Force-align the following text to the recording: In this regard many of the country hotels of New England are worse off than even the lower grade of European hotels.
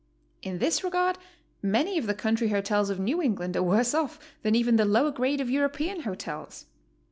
In 0.41 0.57
this 0.57 0.83
regard 0.83 1.19
many 1.61 1.99
of 1.99 2.07
the 2.07 2.15
country 2.15 2.47
hotels 2.47 2.89
of 2.89 2.99
New 2.99 3.21
England 3.21 3.55
are 3.55 3.61
worse 3.61 3.93
off 3.93 4.17
than 4.41 4.55
even 4.55 4.75
the 4.77 4.83
lower 4.83 5.11
grade 5.11 5.39
of 5.39 5.47
European 5.51 5.99
hotels. 6.01 6.65